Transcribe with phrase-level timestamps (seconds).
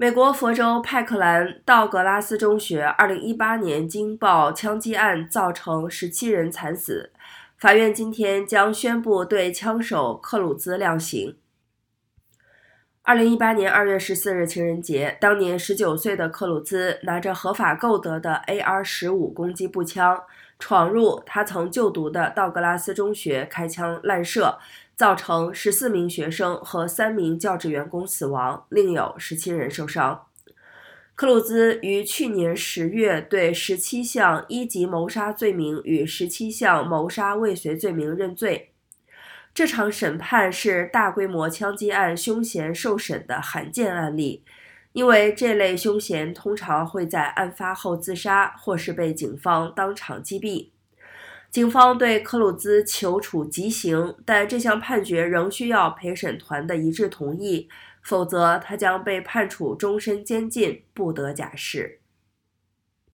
[0.00, 7.12] 美国佛州派克兰道格拉斯中学2018年惊爆枪击案，造成17人惨死。
[7.58, 11.36] 法院今天将宣布对枪手克鲁兹量刑。
[13.10, 20.16] 2018年2月14日情人节，当年19岁的克鲁兹拿着合法购得的 AR-15 攻击步枪，
[20.60, 24.56] 闯入他曾就读的道格拉斯中学，开枪滥射。
[24.94, 30.26] 造成十四名学生和三名教职员工死亡，另有十七人受伤。
[31.16, 38.69] 克鲁兹于去年十月对十七项一级谋杀罪名与十七项谋杀未遂罪名认罪。
[39.52, 44.44] 这场审判是大规模枪击案凶嫌受审的罕见案例，
[44.92, 50.70] 因为这类凶嫌通常会在案发后自杀，或是被警方当场击毙。
[51.50, 57.68] 警方对克鲁兹求处极刑，但这项判决仍需要陪审团的一致同意，
[58.02, 61.98] 否则他将被判处终身监禁，不得假释。